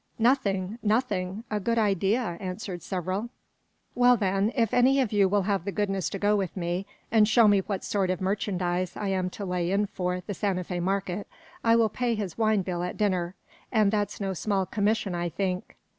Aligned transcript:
"Nothing; 0.17 0.79
nothing! 0.81 1.43
A 1.51 1.59
good 1.59 1.77
idea," 1.77 2.35
answered 2.39 2.81
several. 2.81 3.29
"Well, 3.93 4.17
then, 4.17 4.51
if 4.55 4.73
any 4.73 4.99
of 4.99 5.13
you 5.13 5.29
will 5.29 5.43
have 5.43 5.63
the 5.63 5.71
goodness 5.71 6.09
to 6.09 6.17
go 6.17 6.35
with 6.35 6.57
me, 6.57 6.87
and 7.11 7.27
show 7.27 7.47
me 7.47 7.59
what 7.59 7.83
sort 7.83 8.09
of 8.09 8.19
merchandise 8.19 8.97
I 8.97 9.09
am 9.09 9.29
to 9.29 9.45
lay 9.45 9.69
in 9.69 9.85
for 9.85 10.23
the 10.25 10.33
Santa 10.33 10.63
Fe 10.63 10.79
market, 10.79 11.27
I 11.63 11.75
will 11.75 11.89
pay 11.89 12.15
his 12.15 12.35
wine 12.35 12.63
bill 12.63 12.81
at 12.81 12.97
dinner, 12.97 13.35
and 13.71 13.91
that's 13.91 14.19
no 14.19 14.33
small 14.33 14.65
commission, 14.65 15.13
I 15.13 15.29
think." 15.29 15.77